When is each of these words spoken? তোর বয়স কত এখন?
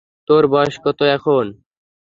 তোর 0.29 0.43
বয়স 0.53 0.75
কত 0.83 0.99
এখন? 1.15 1.45